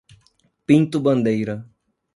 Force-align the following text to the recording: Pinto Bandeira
Pinto 0.65 0.97
Bandeira 0.99 1.55